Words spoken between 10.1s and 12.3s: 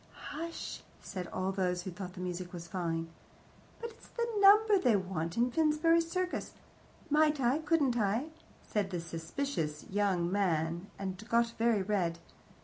man, and got very red.